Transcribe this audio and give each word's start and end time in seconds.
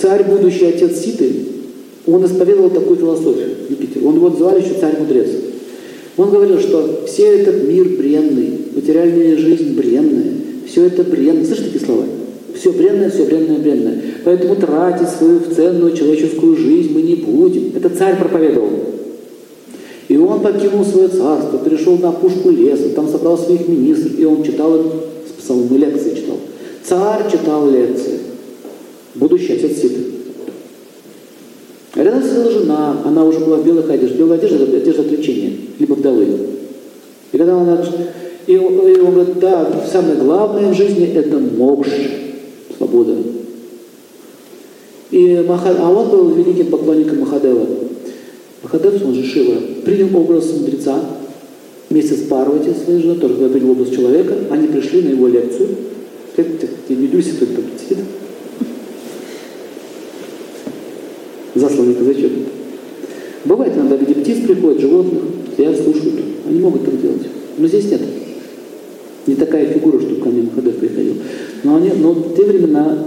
царь, 0.00 0.24
будущий 0.24 0.66
отец 0.66 0.98
Ситы, 1.00 1.30
он 2.06 2.24
исповедовал 2.24 2.70
такую 2.70 2.96
философию, 2.96 3.48
Юпитер. 3.68 4.06
Он 4.06 4.16
его 4.16 4.30
называли 4.30 4.62
еще 4.62 4.74
царь-мудрец. 4.80 5.28
Он 6.16 6.30
говорил, 6.30 6.58
что 6.58 7.04
все 7.06 7.40
этот 7.40 7.68
мир 7.68 7.86
бренный, 7.98 8.58
материальная 8.74 9.36
жизнь 9.36 9.74
бренная, 9.76 10.32
все 10.66 10.86
это 10.86 11.04
бренно. 11.04 11.44
Слышите 11.44 11.70
такие 11.70 11.84
слова? 11.84 12.04
Все 12.54 12.72
бренное, 12.72 13.10
все 13.10 13.24
бренное, 13.24 13.58
бренное. 13.58 14.02
Поэтому 14.24 14.56
тратить 14.56 15.08
свою 15.08 15.40
ценную 15.54 15.96
человеческую 15.96 16.56
жизнь 16.56 16.92
мы 16.92 17.02
не 17.02 17.14
будем. 17.16 17.72
Это 17.76 17.88
царь 17.90 18.18
проповедовал. 18.18 18.70
И 20.08 20.16
он 20.16 20.40
покинул 20.40 20.84
свое 20.84 21.08
царство, 21.08 21.58
перешел 21.58 21.96
на 21.96 22.08
опушку 22.08 22.50
леса, 22.50 22.88
там 22.90 23.08
собрал 23.08 23.38
своих 23.38 23.68
министров, 23.68 24.18
и 24.18 24.24
он 24.24 24.42
читал 24.42 24.74
им 24.74 24.90
псалмы, 25.38 25.78
лекции 25.78 26.16
читал. 26.16 26.38
Царь 26.84 27.30
читал 27.30 27.70
лекции. 27.70 28.19
Будущий 29.40 29.54
отец. 29.54 29.92
А 31.94 32.04
рядом 32.04 32.22
сидела 32.22 32.50
жена, 32.50 33.02
она 33.04 33.24
уже 33.24 33.40
была 33.40 33.56
в 33.56 33.66
белых 33.66 33.88
одеждах. 33.88 34.18
Белая 34.18 34.38
одежда– 34.38 34.64
это 34.64 34.76
одежда 34.76 35.02
отречения, 35.02 35.52
либо 35.78 35.94
вдовы. 35.94 36.26
И 37.32 37.38
когда 37.38 37.58
она... 37.60 37.84
И 38.46 38.56
он, 38.56 38.86
и 38.86 38.98
он 38.98 39.14
говорит, 39.14 39.38
да, 39.38 39.84
самое 39.90 40.16
главное 40.16 40.72
в 40.72 40.76
жизни– 40.76 41.06
это 41.14 41.38
мокш, 41.38 41.88
свобода. 42.76 43.16
И 45.10 45.44
Маха... 45.46 45.74
А 45.78 45.90
он 45.90 46.10
был 46.10 46.30
великим 46.30 46.66
поклонником 46.66 47.20
Махадева. 47.20 47.66
Махадев, 48.62 49.04
он 49.04 49.14
же 49.14 49.24
Шива, 49.24 49.56
принял 49.84 50.14
образ 50.16 50.52
мудреца 50.52 51.00
вместе 51.88 52.14
с 52.14 52.20
Парвати, 52.28 52.70
своей 52.84 53.00
женой, 53.00 53.18
тоже 53.18 53.34
принял 53.34 53.72
образ 53.72 53.90
человека. 53.90 54.34
Они 54.50 54.68
пришли 54.68 55.02
на 55.02 55.08
его 55.10 55.28
лекцию. 55.28 55.68
Ты, 56.36 56.46
не 56.88 57.08
дюйся, 57.08 57.30
тут 57.38 57.48
сидит. 57.80 58.04
Засланный 61.54 61.94
казачок. 61.94 62.32
Бывает 63.44 63.74
иногда 63.74 63.96
люди 63.96 64.14
птиц 64.14 64.38
приходят, 64.46 64.80
животных, 64.80 65.22
стоят, 65.54 65.76
слушают. 65.82 66.14
Они 66.48 66.60
могут 66.60 66.84
так 66.84 67.00
делать. 67.00 67.26
Но 67.58 67.66
здесь 67.66 67.90
нет. 67.90 68.00
Не 69.26 69.34
такая 69.34 69.66
фигура, 69.66 70.00
чтобы 70.00 70.20
ко 70.20 70.28
мне 70.28 70.42
Махадев 70.42 70.76
приходил. 70.76 71.14
Но, 71.64 71.76
они, 71.76 71.90
но 71.90 72.12
в 72.12 72.36
те 72.36 72.44
времена 72.44 73.06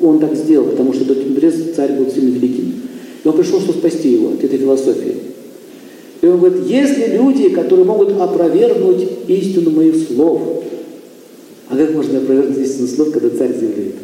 он 0.00 0.18
так 0.18 0.34
сделал, 0.34 0.68
потому 0.68 0.92
что 0.92 1.04
мудрец 1.14 1.54
царь 1.74 1.92
был 1.92 2.10
сильно 2.10 2.34
великим. 2.34 2.74
И 3.24 3.28
он 3.28 3.36
пришел, 3.36 3.60
чтобы 3.60 3.78
спасти 3.78 4.12
его 4.12 4.28
от 4.28 4.44
этой 4.44 4.58
философии. 4.58 5.14
И 6.22 6.26
он 6.26 6.38
говорит, 6.38 6.66
если 6.66 7.16
люди, 7.16 7.50
которые 7.50 7.84
могут 7.84 8.18
опровергнуть 8.18 9.08
истину 9.28 9.70
моих 9.70 9.96
слов, 10.08 10.64
а 11.68 11.76
как 11.76 11.94
можно 11.94 12.18
опровергнуть 12.18 12.66
истину 12.66 12.88
слов, 12.88 13.10
когда 13.10 13.30
царь 13.30 13.52
заявляет? 13.52 13.94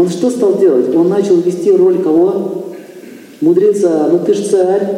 Он 0.00 0.08
что 0.08 0.30
стал 0.30 0.58
делать? 0.58 0.94
Он 0.96 1.10
начал 1.10 1.36
вести 1.36 1.70
роль 1.70 1.98
кого? 1.98 2.68
Мудреца. 3.42 4.08
Ну 4.10 4.18
ты 4.24 4.32
ж 4.32 4.38
царь. 4.38 4.88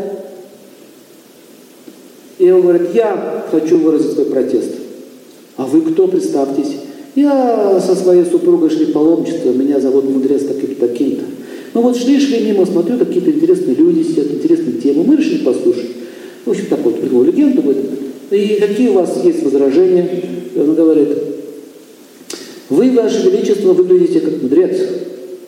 И 2.38 2.48
он 2.48 2.62
говорит, 2.62 2.94
я 2.94 3.44
хочу 3.50 3.78
выразить 3.78 4.12
свой 4.12 4.26
протест. 4.26 4.70
А 5.56 5.64
вы 5.64 5.80
кто, 5.80 6.06
представьтесь? 6.06 6.76
Я 7.16 7.80
со 7.80 7.96
своей 7.96 8.24
супругой 8.24 8.70
шли 8.70 8.86
паломничество, 8.86 9.50
меня 9.50 9.80
зовут 9.80 10.08
мудрец 10.08 10.44
таким-то, 10.44 10.86
таким-то. 10.86 11.24
Ну 11.74 11.82
вот 11.82 11.96
шли-шли 11.96 12.44
мимо, 12.44 12.64
смотрю, 12.64 12.96
какие-то 12.96 13.32
интересные 13.32 13.74
люди 13.74 14.04
сидят, 14.04 14.30
интересные 14.30 14.80
темы. 14.80 15.02
Мы 15.02 15.16
решили 15.16 15.44
послушать. 15.44 15.90
В 16.46 16.50
общем, 16.50 16.66
так 16.70 16.78
вот, 16.84 17.00
придумал 17.00 17.24
легенду. 17.24 17.60
Говорит, 17.60 17.84
и 18.30 18.60
какие 18.60 18.90
у 18.90 18.94
вас 18.94 19.18
есть 19.24 19.42
возражения? 19.42 20.08
Он 20.56 20.74
говорит, 20.76 21.08
вы, 22.72 22.90
Ваше 22.92 23.28
Величество, 23.28 23.74
выглядите 23.74 24.20
как 24.20 24.40
мудрец, 24.40 24.78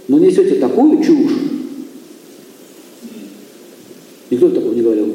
но 0.09 0.19
несете 0.19 0.57
такую 0.57 1.03
чушь. 1.03 1.33
Никто 4.29 4.51
такого 4.51 4.75
не 4.75 4.83
говорил. 4.83 5.07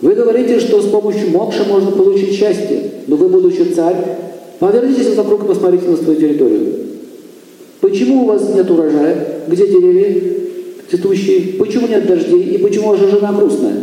Вы 0.00 0.14
говорите, 0.14 0.60
что 0.60 0.80
с 0.80 0.86
помощью 0.86 1.30
мокша 1.30 1.64
можно 1.64 1.90
получить 1.90 2.34
счастье, 2.34 2.92
но 3.08 3.16
вы, 3.16 3.28
будучи 3.28 3.72
царь, 3.74 3.96
повернитесь 4.60 5.16
вокруг 5.16 5.44
и 5.44 5.48
посмотрите 5.48 5.88
на 5.88 5.96
свою 5.96 6.20
территорию. 6.20 6.74
Почему 7.80 8.22
у 8.22 8.26
вас 8.26 8.54
нет 8.54 8.70
урожая? 8.70 9.42
Где 9.48 9.66
деревья 9.66 10.22
цветущие? 10.88 11.54
Почему 11.58 11.88
нет 11.88 12.06
дождей? 12.06 12.54
И 12.54 12.58
почему 12.58 12.90
ваша 12.90 13.08
жена 13.08 13.32
грустная? 13.32 13.82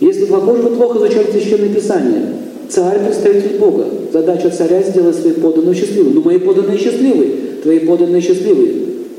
Если, 0.00 0.24
похоже, 0.24 0.62
вы 0.62 0.76
плохо 0.76 0.98
изучали 0.98 1.30
Священное 1.30 1.74
Писание, 1.74 2.43
царь– 2.68 2.98
представитель 3.06 3.58
Бога. 3.58 3.86
Задача 4.12 4.50
царя– 4.50 4.82
сделать 4.88 5.16
своих 5.16 5.40
подданных 5.40 5.76
счастливыми. 5.76 6.14
Ну, 6.14 6.22
мои 6.22 6.38
подданные 6.38 6.78
счастливые, 6.78 7.30
твои 7.62 7.80
подданные 7.80 8.20
счастливые. 8.20 8.72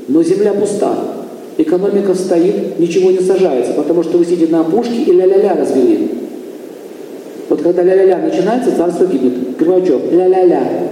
Но 0.08 0.22
земля 0.22 0.52
пуста. 0.54 0.96
Экономика 1.58 2.14
стоит, 2.14 2.78
ничего 2.78 3.10
не 3.10 3.20
сажается, 3.20 3.72
потому 3.72 4.02
что 4.02 4.18
вы 4.18 4.24
сидите 4.24 4.52
на 4.52 4.60
опушке 4.60 5.02
и 5.06 5.12
ля-ля-ля 5.12 5.56
развели. 5.56 6.10
Вот 7.48 7.62
когда 7.62 7.82
ля-ля-ля 7.82 8.18
начинается, 8.18 8.76
царство 8.76 9.06
гибнет. 9.06 9.56
Горбачев, 9.58 10.12
ля-ля-ля. 10.12 10.90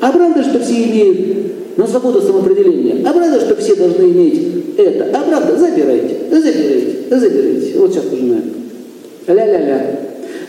А 0.00 0.12
правда, 0.12 0.42
что 0.42 0.60
все 0.60 0.84
имеют 0.84 1.76
на 1.76 1.86
свободу 1.86 2.20
самоопределения? 2.20 3.06
А 3.06 3.12
правда, 3.12 3.40
что 3.40 3.56
все 3.56 3.74
должны 3.74 4.04
иметь 4.04 4.40
это? 4.78 5.10
А 5.16 5.22
правда, 5.22 5.58
забирайте, 5.58 6.16
забирайте, 6.30 6.96
забирайте. 7.10 7.78
Вот 7.78 7.92
сейчас 7.92 8.04
пожинаем. 8.04 8.52
Ля-ля-ля. 9.26 10.03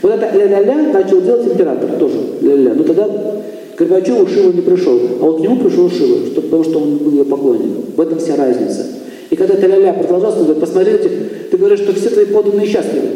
Вот 0.05 0.13
это 0.13 0.37
ля-ля-ля 0.37 0.93
начал 0.93 1.19
делать 1.19 1.47
император 1.47 1.89
тоже. 1.97 2.17
Ля-ля. 2.39 2.75
Но 2.75 2.83
тогда 2.83 3.07
к 3.07 3.79
Горбачеву 3.79 4.27
Шива 4.27 4.51
не 4.51 4.61
пришел, 4.61 4.99
а 5.19 5.23
вот 5.23 5.37
к 5.37 5.39
нему 5.39 5.57
пришел 5.57 5.89
Шива, 5.89 6.27
что, 6.27 6.43
потому 6.43 6.63
что 6.63 6.77
он 6.77 6.97
был 6.97 7.11
его 7.11 7.25
поклонником. 7.25 7.85
В 7.97 7.99
этом 7.99 8.19
вся 8.19 8.35
разница. 8.35 8.85
И 9.31 9.35
когда 9.35 9.55
ты 9.55 9.65
ля-ля 9.65 9.93
продолжался, 9.93 10.41
он 10.41 10.43
говорит, 10.43 10.61
посмотрите, 10.61 11.09
ты 11.49 11.57
говоришь, 11.57 11.79
что 11.79 11.93
все 11.93 12.09
твои 12.11 12.25
подданные 12.25 12.67
счастливы. 12.67 13.07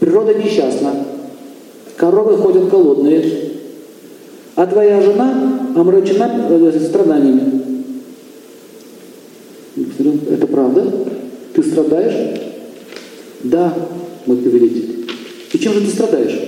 Природа 0.00 0.32
несчастна. 0.32 1.04
Коровы 1.98 2.38
ходят 2.38 2.70
голодные. 2.70 3.22
А 4.54 4.66
твоя 4.66 5.02
жена 5.02 5.68
омрачена 5.76 6.46
э, 6.48 6.80
страданиями. 6.80 7.62
Это 10.30 10.46
правда? 10.46 10.82
Ты 11.52 11.62
страдаешь? 11.62 12.40
Да, 13.42 13.74
мой 14.24 14.38
повелитель. 14.38 14.95
И 15.52 15.58
чем 15.58 15.74
же 15.74 15.80
ты 15.82 15.90
страдаешь? 15.90 16.38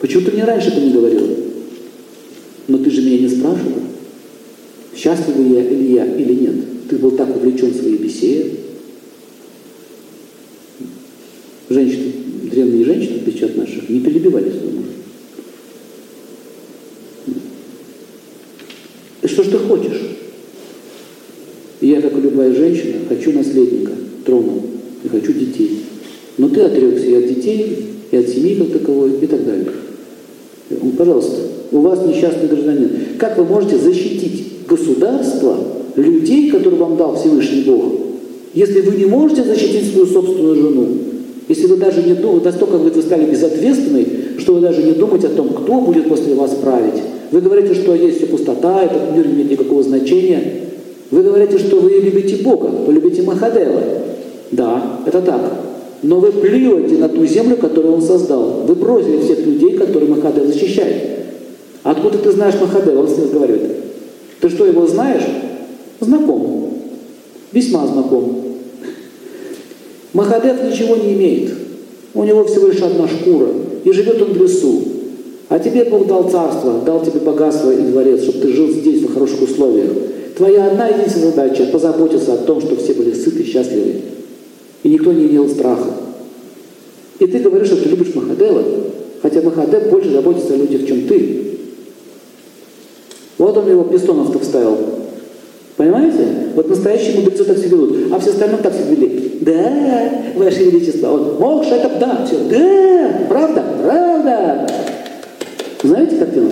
Почему 0.00 0.24
ты 0.24 0.32
мне 0.32 0.44
раньше 0.44 0.68
это 0.68 0.80
не 0.80 0.92
говорил? 0.92 1.36
Но 2.68 2.78
ты 2.78 2.90
же 2.90 3.02
меня 3.02 3.18
не 3.18 3.28
спрашивал, 3.28 3.82
счастлив 4.96 5.36
я 5.36 5.64
или 5.64 5.92
я, 5.92 6.04
или 6.04 6.34
нет. 6.34 6.54
Ты 6.88 6.96
был 6.96 7.12
так 7.12 7.34
увлечен 7.34 7.74
своей 7.74 7.96
беседой. 7.96 8.52
Женщины, 11.68 12.12
древние 12.50 12.84
женщины, 12.84 13.18
в 13.18 13.22
отличие 13.22 13.46
от 13.46 13.56
наших, 13.56 13.88
не 13.88 14.00
перебивали 14.00 14.50
своего 14.50 14.70
мужа. 14.70 14.90
И 19.22 19.26
что 19.26 19.42
ж 19.44 19.48
ты 19.48 19.58
хочешь? 19.58 20.00
Я, 21.80 22.00
как 22.02 22.16
и 22.16 22.20
любая 22.20 22.54
женщина, 22.54 23.00
хочу 23.08 23.32
наследника, 23.32 23.92
трона, 24.24 24.62
и 25.02 25.08
хочу 25.08 25.32
детей. 25.32 25.79
Но 26.40 26.48
ты 26.48 26.62
отрекся 26.62 27.04
и 27.04 27.14
от 27.16 27.28
детей, 27.28 27.86
и 28.10 28.16
от 28.16 28.26
семьи 28.26 28.54
как 28.54 28.72
таковой, 28.72 29.10
и 29.20 29.26
так 29.26 29.44
далее. 29.44 29.66
Пожалуйста, 30.96 31.36
у 31.70 31.80
вас 31.80 32.00
несчастный 32.06 32.48
гражданин. 32.48 32.90
Как 33.18 33.36
вы 33.36 33.44
можете 33.44 33.76
защитить 33.76 34.66
государство, 34.66 35.56
людей, 35.96 36.50
которые 36.50 36.80
вам 36.80 36.96
дал 36.96 37.14
Всевышний 37.14 37.64
Бог, 37.64 37.84
если 38.54 38.80
вы 38.80 38.96
не 38.96 39.04
можете 39.04 39.44
защитить 39.44 39.92
свою 39.92 40.06
собственную 40.06 40.54
жену? 40.54 40.86
Если 41.46 41.66
вы 41.66 41.76
даже 41.76 42.02
не 42.02 42.14
думаете, 42.14 42.46
настолько 42.46 42.78
вы 42.78 43.02
стали 43.02 43.30
безответственной, 43.30 44.06
что 44.38 44.54
вы 44.54 44.60
даже 44.60 44.82
не 44.82 44.92
думаете 44.92 45.26
о 45.26 45.30
том, 45.30 45.50
кто 45.50 45.80
будет 45.82 46.08
после 46.08 46.34
вас 46.34 46.52
править. 46.52 47.02
Вы 47.32 47.42
говорите, 47.42 47.74
что 47.74 47.94
есть 47.94 48.16
все 48.16 48.26
пустота, 48.26 48.82
этот 48.82 49.14
мир 49.14 49.26
не 49.26 49.34
имеет 49.34 49.50
никакого 49.50 49.82
значения. 49.82 50.42
Вы 51.10 51.22
говорите, 51.22 51.58
что 51.58 51.80
вы 51.80 51.90
любите 51.90 52.36
Бога, 52.36 52.68
вы 52.86 52.94
любите 52.94 53.20
Махадева. 53.22 53.82
Да, 54.52 55.00
это 55.06 55.20
так. 55.20 55.69
Но 56.02 56.18
вы 56.18 56.32
плюете 56.32 56.96
на 56.96 57.08
ту 57.08 57.26
землю, 57.26 57.56
которую 57.56 57.94
он 57.94 58.02
создал. 58.02 58.64
Вы 58.66 58.74
бросили 58.74 59.18
всех 59.18 59.44
людей, 59.44 59.76
которые 59.76 60.10
Махадев 60.10 60.46
защищает. 60.46 61.10
Откуда 61.82 62.18
ты 62.18 62.30
знаешь 62.32 62.54
Махадева? 62.60 63.00
Он 63.00 63.08
с 63.08 63.16
ним 63.16 63.24
разговаривает. 63.24 63.76
Ты 64.40 64.48
что, 64.48 64.66
его 64.66 64.86
знаешь? 64.86 65.24
Знаком. 66.00 66.74
Весьма 67.52 67.86
знаком. 67.86 68.44
Махадев 70.12 70.64
ничего 70.64 70.96
не 70.96 71.12
имеет. 71.14 71.52
У 72.14 72.24
него 72.24 72.44
всего 72.44 72.68
лишь 72.68 72.80
одна 72.80 73.06
шкура. 73.06 73.48
И 73.84 73.92
живет 73.92 74.20
он 74.22 74.32
в 74.32 74.42
лесу. 74.42 74.82
А 75.48 75.58
тебе 75.58 75.84
Бог 75.84 76.06
дал 76.06 76.30
царство, 76.30 76.80
дал 76.86 77.04
тебе 77.04 77.20
богатство 77.20 77.72
и 77.72 77.82
дворец, 77.82 78.22
чтобы 78.22 78.38
ты 78.38 78.52
жил 78.52 78.68
здесь 78.68 79.02
в 79.02 79.12
хороших 79.12 79.42
условиях. 79.42 79.90
Твоя 80.36 80.66
одна 80.68 80.88
единственная 80.88 81.32
задача– 81.32 81.66
позаботиться 81.72 82.34
о 82.34 82.36
том, 82.36 82.60
чтобы 82.60 82.76
все 82.76 82.94
были 82.94 83.12
сыты 83.12 83.42
и 83.42 83.46
счастливы. 83.46 83.89
Никто 84.90 85.12
не 85.12 85.26
имел 85.26 85.48
страха. 85.48 85.88
И 87.20 87.26
ты 87.26 87.38
говоришь, 87.38 87.68
что 87.68 87.76
ты 87.76 87.90
любишь 87.90 88.12
Махадева, 88.12 88.64
хотя 89.22 89.40
Махадев 89.40 89.88
больше 89.88 90.10
заботится 90.10 90.54
о 90.54 90.56
людях, 90.56 90.84
чем 90.88 91.06
ты. 91.06 91.58
Вот 93.38 93.56
он 93.56 93.70
его 93.70 93.84
пистонов-то 93.84 94.40
вставил. 94.40 94.78
Понимаете? 95.76 96.26
Вот 96.56 96.68
настоящие 96.68 97.20
мудрецы 97.20 97.44
так 97.44 97.58
себя 97.58 97.68
ведут, 97.68 98.12
а 98.12 98.18
все 98.18 98.30
остальные 98.30 98.62
так 98.62 98.74
себя 98.74 98.86
вели. 98.86 99.38
Да, 99.42 100.12
Ваше 100.34 100.64
Величество. 100.64 101.10
Вот, 101.10 101.38
мокш, 101.38 101.68
это 101.68 101.88
да, 102.00 102.26
все. 102.26 102.38
Да, 102.50 103.26
правда, 103.28 103.64
правда. 103.84 104.66
Знаете 105.84 106.16
картину? 106.16 106.50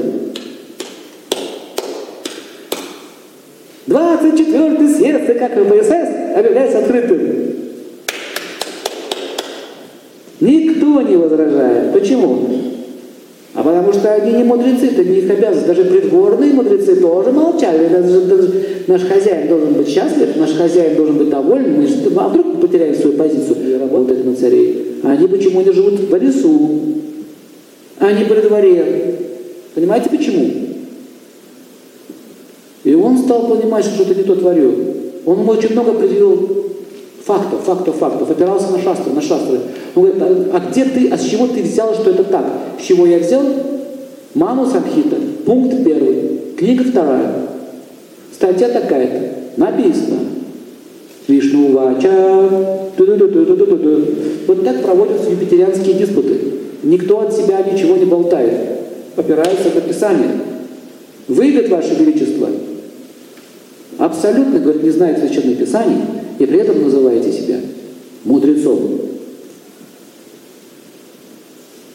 24-й 3.89 4.95
съезд 4.95 5.27
ЦК 5.27 5.55
КПСС 5.55 6.37
объявляется 6.37 6.79
открытым. 6.79 7.68
Никто 10.41 11.03
не 11.03 11.17
возражает. 11.17 11.93
Почему? 11.93 12.39
А 13.55 13.63
потому 13.63 13.93
что 13.93 14.15
они 14.15 14.35
не 14.35 14.45
мудрецы, 14.45 14.87
это 14.87 15.05
не 15.05 15.19
их 15.19 15.31
обязанность. 15.31 15.67
Даже 15.67 15.85
придворные 15.85 16.53
мудрецы 16.53 16.97
тоже 16.97 17.33
молчали. 17.33 17.89
Даже, 17.89 18.21
даже 18.21 18.51
наш 18.87 19.03
хозяин 19.03 19.49
должен 19.49 19.73
быть 19.73 19.89
счастлив, 19.89 20.37
наш 20.37 20.53
хозяин 20.53 20.97
должен 20.97 21.17
быть 21.17 21.29
доволен. 21.29 21.81
Мы 21.81 21.89
а 22.17 22.29
вдруг 22.29 22.47
мы 22.47 22.55
потеряем 22.61 22.95
свою 22.95 23.17
позицию 23.17 23.57
и 23.69 23.79
работать 23.79 24.25
на 24.25 24.37
царей? 24.37 25.01
А 25.03 25.13
они 25.13 25.27
почему 25.27 25.61
не 25.63 25.73
живут 25.73 25.99
в 26.01 26.17
лесу, 26.17 26.71
а 27.99 28.13
не 28.13 28.25
при 28.25 28.41
дворе? 28.43 29.17
Понимаете 29.75 30.09
почему? 30.09 30.51
И 32.85 32.95
он 32.95 33.19
стал 33.19 33.49
понимать, 33.49 33.85
что 33.85 33.95
что-то 33.97 34.15
не 34.15 34.23
то 34.23 34.37
творю. 34.37 34.73
Он 35.27 35.49
очень 35.49 35.73
много 35.73 35.95
предъявил 35.95 36.68
фактов, 37.29 37.61
фактов, 37.65 37.97
фактов, 37.97 38.31
опирался 38.31 38.73
на 38.73 38.83
шастры, 38.83 39.13
на 39.13 39.21
шастры. 39.21 39.61
Он 39.95 40.03
говорит, 40.03 40.23
а, 40.23 40.57
а 40.57 40.61
где 40.71 40.85
ты, 40.87 41.09
а 41.09 41.19
с 41.19 41.25
чего 41.25 41.47
ты 41.47 41.63
взял, 41.63 41.95
что 41.95 42.11
это 42.11 42.25
так? 42.25 42.47
С 42.81 42.85
чего 42.85 43.07
я 43.07 43.19
взял? 43.19 43.43
Ману 44.35 44.65
Самхита, 44.67 45.17
пункт 45.45 45.85
первый, 45.85 46.41
книга 46.57 46.85
вторая, 46.85 47.33
статья 48.33 48.71
такая-то, 48.71 49.61
написано. 49.61 50.21
Вишну 51.27 51.73
Вача, 51.73 52.49
вот 54.47 54.65
так 54.65 54.83
проводятся 54.83 55.31
юпитерианские 55.31 55.95
диспуты. 55.95 56.39
Никто 56.83 57.21
от 57.21 57.35
себя 57.35 57.63
ничего 57.71 57.97
не 57.97 58.07
болтает, 58.07 58.55
опирается 59.17 59.69
на 59.75 59.83
Писание. 59.83 60.31
Выйдет 61.27 61.69
Ваше 61.69 61.95
Величество, 61.97 62.49
абсолютно, 63.99 64.59
говорит, 64.61 64.83
не 64.83 64.91
знает 64.91 65.19
священных 65.19 65.59
писаний, 65.59 65.99
и 66.39 66.47
при 66.47 66.59
этом 66.59 66.83
называете 66.83 67.33
себя 67.33 67.61
мудрецом. 68.25 69.01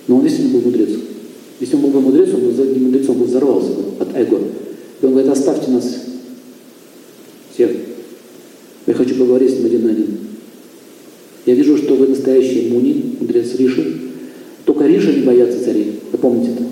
Но 0.07 0.17
он 0.17 0.23
действительно 0.23 0.59
был 0.59 0.65
мудрец. 0.65 0.89
Если 1.59 1.75
он 1.75 1.81
был 1.81 1.89
бы 1.89 2.01
мудрец, 2.01 2.29
он 2.33 2.41
бы 2.41 2.51
не 2.51 2.79
мудрецом, 2.79 3.21
он 3.21 3.27
взорвался 3.27 3.71
бы 3.71 3.83
от 3.99 4.15
эго. 4.15 4.39
И 5.01 5.05
он 5.05 5.11
говорит, 5.11 5.31
оставьте 5.31 5.71
нас 5.71 5.95
всех. 7.53 7.71
Я 8.85 8.93
хочу 8.93 9.15
поговорить 9.15 9.51
с 9.51 9.55
ним 9.55 9.65
один 9.65 9.83
на 9.83 9.91
один. 9.91 10.17
Я 11.45 11.55
вижу, 11.55 11.77
что 11.77 11.95
вы 11.95 12.07
настоящий 12.07 12.69
муни, 12.69 13.15
мудрец 13.19 13.55
Риши. 13.55 13.99
Только 14.65 14.87
Риши 14.87 15.13
не 15.13 15.23
боятся 15.23 15.63
царей. 15.63 15.99
Вы 16.11 16.17
помните 16.17 16.51
это? 16.51 16.63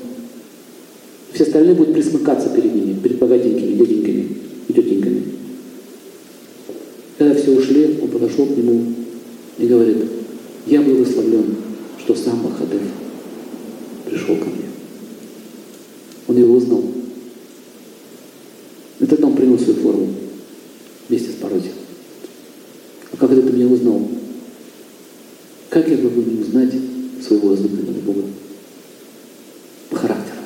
Все 1.34 1.44
остальные 1.44 1.76
будут 1.76 1.94
присмыкаться 1.94 2.50
перед 2.50 2.74
ними, 2.74 2.98
перед 3.02 3.18
богатенькими 3.18 3.74
дяденьками 3.76 4.28
и 4.68 4.74
тетеньками. 4.74 5.24
Когда 7.18 7.36
все 7.36 7.52
ушли, 7.52 8.00
он 8.02 8.10
подошел 8.32 8.46
к 8.54 8.58
нему 8.58 8.94
и 9.58 9.68
говорит, 9.68 9.98
я 10.66 10.82
благословлен, 10.82 11.56
что 12.00 12.16
сам 12.16 12.44
Махадев 12.44 12.82
пришел 14.06 14.36
ко 14.38 14.46
мне. 14.46 14.66
Он 16.28 16.38
его 16.38 16.56
узнал. 16.56 16.84
И 19.00 19.06
тогда 19.06 19.28
он 19.28 19.36
принял 19.36 19.58
свою 19.58 19.80
форму 19.80 20.10
вместе 21.10 21.32
с 21.32 21.36
Пароди. 21.36 21.72
А 23.12 23.18
как 23.18 23.32
это 23.32 23.42
ты 23.42 23.52
меня 23.52 23.68
узнал? 23.68 24.08
Как 25.70 25.88
я 25.88 25.98
могу 25.98 26.22
не 26.22 26.42
узнать 26.42 26.74
своего 27.26 27.50
возлюбленного 27.50 28.00
Бога? 28.00 28.24
По 29.90 29.96
характеру. 29.98 30.38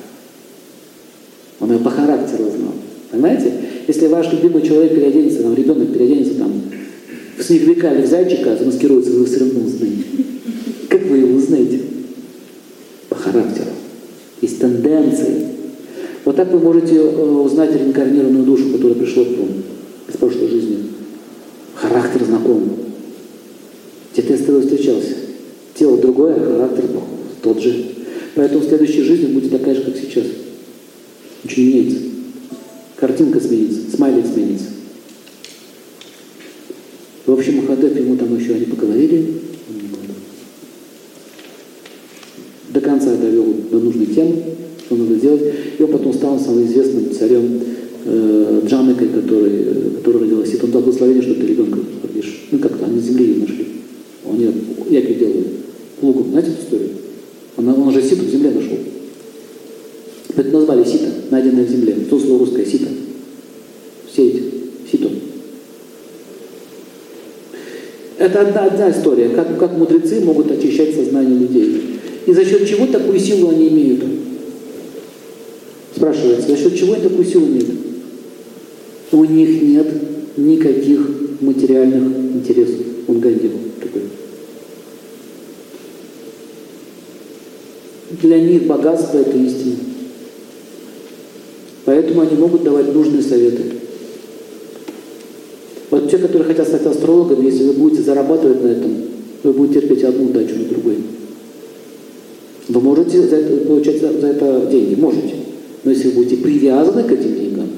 Он 1.60 1.70
его 1.70 1.84
по 1.84 1.90
характеру 1.90 2.44
узнал. 2.44 2.72
Понимаете? 3.10 3.52
Если 3.86 4.06
ваш 4.08 4.32
любимый 4.32 4.62
человек 4.62 4.94
переоденется, 4.94 5.42
там, 5.42 5.54
ребенок 5.54 5.92
переоденется 5.92 6.34
там, 6.34 6.55
снеговика 7.46 7.92
или 7.92 8.02
в 8.02 8.06
зайчика, 8.06 8.56
замаскируется, 8.56 9.12
вы 9.12 9.24
все 9.24 9.40
равно 9.40 9.60
узнаете. 9.64 10.04
Как 10.88 11.02
вы 11.06 11.18
его 11.18 11.36
узнаете? 11.36 11.80
По 13.08 13.16
характеру. 13.16 13.70
Есть 14.40 14.60
тенденции. 14.60 15.46
Вот 16.24 16.36
так 16.36 16.52
вы 16.52 16.58
можете 16.58 16.96
э, 16.96 17.00
узнать 17.04 17.74
реинкарнированную 17.74 18.44
душу, 18.44 18.70
которая 18.70 18.98
пришла 18.98 19.24
к 19.24 19.28
вам 19.28 19.48
из 20.08 20.16
прошлой 20.16 20.48
жизни. 20.48 20.78
Характер 21.74 22.24
знаком. 22.24 22.62
С 24.16 24.44
тобой 24.44 24.62
встречался. 24.62 25.14
Тело 25.74 25.98
другое, 25.98 26.34
а 26.34 26.40
характер 26.40 26.84
тот 27.42 27.62
же. 27.62 27.84
Поэтому 28.34 28.60
в 28.60 28.68
следующей 28.68 29.02
жизни 29.02 29.32
будет 29.32 29.50
такая 29.52 29.74
же, 29.74 29.82
как 29.82 29.96
сейчас. 29.96 30.24
Ничего 31.44 31.62
не 31.62 31.68
меняется. 31.68 32.05
В 37.26 37.32
общем, 37.32 37.56
Махадев 37.56 37.96
ему 37.96 38.16
там 38.16 38.38
еще 38.38 38.54
они 38.54 38.66
поговорили. 38.66 39.26
До 42.72 42.80
конца 42.80 43.16
довел 43.16 43.52
до 43.70 43.80
нужной 43.80 44.06
темы, 44.06 44.42
что 44.84 44.94
надо 44.94 45.16
делать. 45.16 45.42
И 45.76 45.82
он 45.82 45.90
потом 45.90 46.14
стал 46.14 46.38
самым 46.38 46.66
известным 46.66 47.12
царем 47.12 47.60
э, 48.04 48.62
Джаныкой, 48.66 49.08
который, 49.08 49.64
который 49.96 50.22
родилась. 50.22 50.54
И 50.54 50.58
он 50.62 50.70
дал 50.70 50.82
благословение, 50.82 51.22
что 51.22 51.34
ты 51.34 51.46
ребенка 51.46 51.80
родишь. 52.04 52.46
Ну 52.52 52.58
как-то, 52.60 52.86
они 52.86 53.00
земли 53.00 53.24
ее 53.24 53.40
нашли. 53.40 53.66
Они 54.30 54.50
яки 54.90 55.14
делают 55.14 55.48
плугом. 56.00 56.30
Знаете 56.30 56.50
эту 56.50 56.62
историю? 56.62 56.90
Он, 57.56 57.68
он 57.68 57.88
уже 57.88 58.02
ситу 58.02 58.24
в 58.24 58.30
земле 58.30 58.52
нашел. 58.52 58.78
Это 60.36 60.50
назвали 60.50 60.84
сито, 60.84 61.08
найденное 61.30 61.64
в 61.64 61.70
земле. 61.70 61.96
Что 62.06 62.20
слово 62.20 62.40
русское 62.40 62.66
сито? 62.66 62.86
Это 68.26 68.40
одна, 68.40 68.64
одна 68.64 68.90
история, 68.90 69.28
как, 69.28 69.56
как 69.56 69.78
мудрецы 69.78 70.20
могут 70.20 70.50
очищать 70.50 70.96
сознание 70.96 71.38
людей. 71.38 72.00
И 72.26 72.32
за 72.32 72.44
счет 72.44 72.68
чего 72.68 72.86
такую 72.86 73.20
силу 73.20 73.50
они 73.50 73.68
имеют? 73.68 74.02
Спрашивается, 75.94 76.48
за 76.48 76.56
счет 76.56 76.76
чего 76.76 76.94
они 76.94 77.04
такую 77.04 77.24
силу 77.24 77.46
имеют? 77.46 77.70
У 79.12 79.24
них 79.24 79.62
нет 79.62 79.86
никаких 80.36 81.08
материальных 81.40 82.34
интересов. 82.34 82.80
Он 83.06 83.20
Ганди 83.20 83.48
такой. 83.80 84.02
Для 88.22 88.40
них 88.40 88.64
богатство– 88.64 89.18
это 89.20 89.36
истина. 89.38 89.76
Поэтому 91.84 92.22
они 92.22 92.36
могут 92.36 92.64
давать 92.64 92.92
нужные 92.92 93.22
советы. 93.22 93.62
Те, 96.16 96.22
которые 96.22 96.44
хотят 96.44 96.66
стать 96.68 96.86
астрологами, 96.86 97.44
если 97.44 97.64
вы 97.64 97.72
будете 97.74 98.00
зарабатывать 98.00 98.62
на 98.64 98.68
этом, 98.68 98.90
вы 99.42 99.52
будете 99.52 99.82
терпеть 99.82 100.02
одну 100.02 100.30
удачу 100.30 100.54
на 100.56 100.64
другой. 100.64 100.96
Вы 102.68 102.80
можете 102.80 103.20
за 103.20 103.36
это, 103.36 103.66
получать 103.66 104.00
за, 104.00 104.18
за 104.18 104.28
это 104.28 104.66
деньги, 104.70 104.98
можете. 104.98 105.34
Но 105.84 105.90
если 105.90 106.08
вы 106.08 106.14
будете 106.14 106.36
привязаны 106.38 107.02
к 107.02 107.12
этим 107.12 107.34
деньгам, 107.34 107.68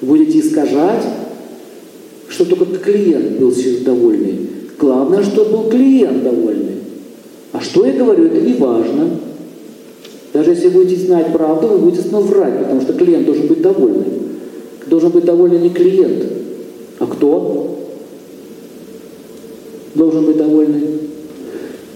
будете 0.00 0.40
искажать, 0.40 1.02
что 2.30 2.46
только 2.46 2.64
клиент 2.78 3.38
был 3.38 3.52
довольный. 3.84 4.38
Главное, 4.78 5.22
чтобы 5.22 5.50
был 5.50 5.68
клиент 5.68 6.24
довольный. 6.24 6.76
А 7.52 7.60
что 7.60 7.84
я 7.84 7.92
говорю, 7.92 8.24
это 8.24 8.40
не 8.40 8.54
важно. 8.54 9.18
Даже 10.32 10.52
если 10.52 10.68
будете 10.68 11.04
знать 11.04 11.30
правду, 11.30 11.68
вы 11.68 11.78
будете 11.78 12.08
снова 12.08 12.24
врать, 12.24 12.58
потому 12.58 12.80
что 12.80 12.94
клиент 12.94 13.26
должен 13.26 13.48
быть 13.48 13.60
довольный. 13.60 14.06
Должен 14.86 15.10
быть 15.10 15.26
доволен 15.26 15.60
не 15.60 15.70
клиент, 15.70 16.24
а 16.98 17.06
кто? 17.06 17.78
Должен 19.94 20.26
быть 20.26 20.36
довольный. 20.36 20.82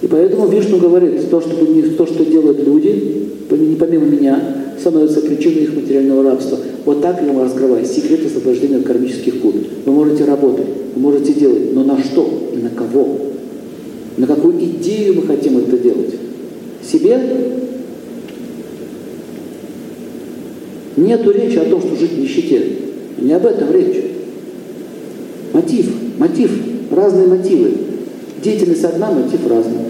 И 0.03 0.07
поэтому 0.07 0.49
Вишну 0.49 0.79
говорит, 0.79 1.29
то, 1.31 1.41
что, 1.41 1.51
то, 1.51 2.07
что 2.07 2.25
делают 2.25 2.67
люди, 2.67 3.29
не 3.51 3.77
помимо 3.77 4.07
меня, 4.07 4.41
становится 4.79 5.21
причиной 5.21 5.65
их 5.65 5.75
материального 5.75 6.23
рабства. 6.23 6.59
Вот 6.87 7.03
так 7.03 7.21
я 7.21 7.33
вам 7.33 7.43
раскрываю 7.43 7.85
секрет 7.85 8.25
освобождения 8.25 8.77
от 8.77 8.85
кармических 8.85 9.43
пут. 9.43 9.57
Вы 9.85 9.93
можете 9.93 10.25
работать, 10.25 10.67
вы 10.95 11.01
можете 11.01 11.35
делать, 11.35 11.75
но 11.75 11.85
на 11.85 12.03
что 12.03 12.51
и 12.55 12.57
на 12.57 12.71
кого? 12.71 13.19
На 14.17 14.27
какую 14.27 14.59
идею 14.65 15.17
мы 15.17 15.23
хотим 15.23 15.59
это 15.59 15.79
делать? 15.79 16.15
Себе 16.83 17.19
Нету 20.97 21.31
речи 21.31 21.57
о 21.57 21.65
том, 21.65 21.81
что 21.81 21.97
жить 21.97 22.13
в 22.13 22.19
нищете. 22.19 22.63
Не 23.19 23.33
об 23.33 23.47
этом 23.47 23.73
речь. 23.73 24.05
Мотив, 25.61 25.87
мотив, 26.17 26.51
разные 26.91 27.27
мотивы. 27.27 27.73
Деятельность 28.43 28.85
одна, 28.85 29.11
мотив 29.11 29.47
разный. 29.47 29.81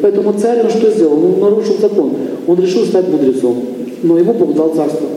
Поэтому 0.00 0.32
царь 0.34 0.62
он 0.62 0.70
что 0.70 0.90
сделал? 0.92 1.24
Он 1.24 1.40
нарушил 1.40 1.78
закон. 1.80 2.12
Он 2.46 2.60
решил 2.60 2.84
стать 2.84 3.08
мудрецом. 3.08 3.64
Но 4.02 4.16
ему 4.16 4.32
Бог 4.34 4.54
дал 4.54 4.74
царство. 4.74 5.07